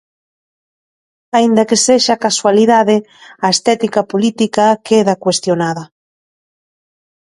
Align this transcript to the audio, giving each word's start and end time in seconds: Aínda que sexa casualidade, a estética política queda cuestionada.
Aínda 1.37 1.67
que 1.69 1.77
sexa 1.87 2.21
casualidade, 2.25 2.97
a 3.45 3.47
estética 3.55 4.01
política 4.11 4.65
queda 4.87 5.19
cuestionada. 5.23 5.83